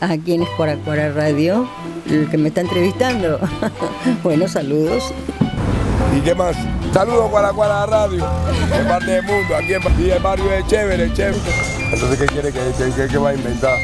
[0.00, 1.68] ¿A quién es Cuaracuara Radio?
[2.08, 3.40] El que me está entrevistando.
[4.22, 5.12] bueno, saludos.
[6.16, 6.56] ¿Y qué más?
[6.92, 8.26] Saludos Cuaracuara Radio,
[8.78, 11.38] en parte del mundo, aquí en y el barrio es chévere, chévere.
[11.92, 13.76] Entonces, ¿qué quiere que, que, que- que va a inventar?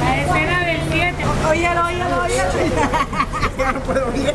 [0.00, 1.14] La escena del 7.
[1.48, 2.52] Óyalo, óyalo, óyalo.
[3.74, 4.34] no puedo oír.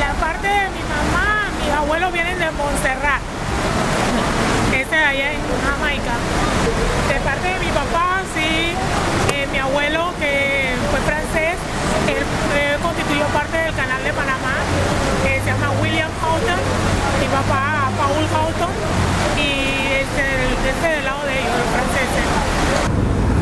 [0.00, 3.20] La parte de mi mamá, mis abuelos vienen de Montserrat.
[4.74, 6.14] Ese de allá en Jamaica.
[7.08, 8.72] De parte de mi papá, sí.
[9.34, 11.56] eh, mi abuelo, que fue francés,
[12.08, 12.22] él
[12.56, 14.54] eh, constituyó parte del canal de Panamá,
[15.22, 16.60] que se llama William Houghton.
[17.20, 18.70] Mi papá, Paul Houghton.
[19.36, 19.50] Y
[20.00, 20.24] este,
[20.70, 22.26] este del lado de ellos, los franceses.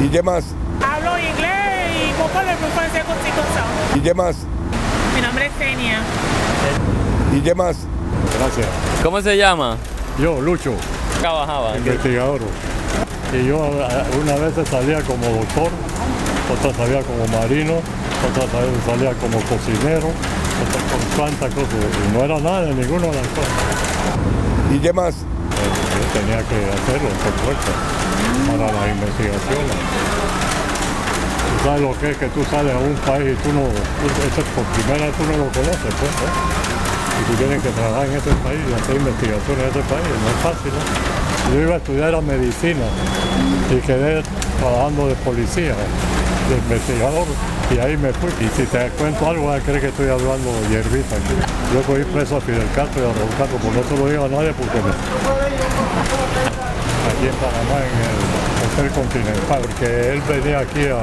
[0.05, 0.45] ¿Y qué más?
[0.83, 3.67] Hablo inglés y poco de francés con sí con sao.
[3.97, 4.37] ¿Y qué más?
[5.15, 5.99] Mi nombre es Kenia.
[7.37, 7.77] ¿Y qué más?
[8.39, 8.67] Gracias.
[9.03, 9.77] ¿Cómo se llama?
[10.19, 10.73] Yo, Lucho,
[11.21, 11.77] Trabajaba.
[11.77, 12.41] investigador.
[13.33, 15.71] Y yo una vez salía como doctor,
[16.53, 17.75] otra salía como marino,
[18.29, 20.09] otra vez salía como cocinero,
[20.67, 21.79] con cuantas cosas.
[21.79, 23.55] Y no era nada de ninguna de las cosas.
[24.75, 25.15] ¿Y qué más?
[25.15, 27.71] Yo tenía que hacerlo, por supuesto,
[28.47, 29.79] para las investigaciones.
[31.49, 34.43] Tú sabes lo que es que tú sales a un país y tú no, eso
[34.55, 36.33] por primera vez tú no lo conoces, pues, ¿eh?
[37.19, 40.29] Y tú tienes que trabajar en ese país y hacer investigaciones en ese país, no
[40.31, 40.83] es fácil, ¿no?
[41.51, 42.87] Yo iba a estudiar a medicina
[43.73, 44.23] y quedé
[44.61, 45.75] trabajando de policía,
[46.49, 47.27] de investigador,
[47.71, 48.31] y ahí me fui.
[48.41, 51.35] Y si te cuento algo, vas a creer que estoy hablando hierbita aquí.
[51.75, 54.25] Yo cogí preso a Fidel Castro y a Raúl Castro, pues no se lo digo
[54.25, 54.91] a nadie porque me,
[57.09, 58.17] aquí en Panamá, en el
[58.65, 61.03] Hotel Continental, porque él venía aquí a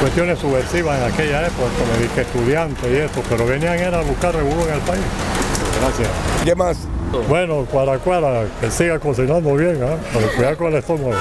[0.00, 4.34] cuestiones subversivas en aquella época, como dije estudiante y esto, pero venían era a buscar
[4.34, 5.04] revuelo en el país.
[5.80, 6.08] Gracias.
[6.42, 6.78] ¿Y qué más?
[7.28, 9.78] Bueno, Cuaracuara, que siga cocinando bien.
[10.12, 11.12] Pero cuidado con el estómago.